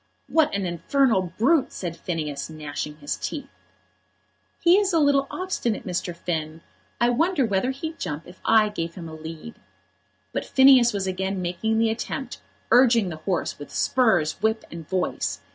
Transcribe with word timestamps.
"What 0.27 0.51
an 0.55 0.65
infernal 0.65 1.31
brute!" 1.37 1.71
said 1.71 1.95
Phineas, 1.95 2.49
gnashing 2.49 2.97
his 2.97 3.17
teeth. 3.17 3.51
"He 4.59 4.77
is 4.79 4.93
a 4.93 4.99
little 4.99 5.27
obstinate, 5.29 5.85
Mr. 5.85 6.15
Finn; 6.15 6.61
I 6.99 7.09
wonder 7.11 7.45
whether 7.45 7.69
he'd 7.69 7.99
jump 7.99 8.25
if 8.25 8.41
I 8.43 8.69
gave 8.69 8.95
him 8.95 9.07
a 9.07 9.13
lead." 9.13 9.59
But 10.33 10.43
Phineas 10.43 10.91
was 10.91 11.05
again 11.05 11.39
making 11.39 11.77
the 11.77 11.91
attempt, 11.91 12.41
urging 12.71 13.09
the 13.09 13.17
horse 13.17 13.59
with 13.59 13.69
spurs, 13.69 14.41
whip, 14.41 14.63
and 14.71 14.89
voice. 14.89 15.39